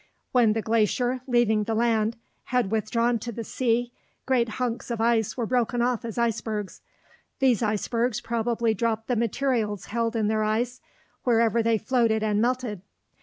[0.31, 3.93] When the glacier, leaving the land, had withdrawn to the sea,
[4.25, 6.81] great hunks of ice were broken off as icebergs.
[7.37, 10.81] These icebergs probably dropped the materials held in their ice
[11.23, 12.81] wherever they floated and melted.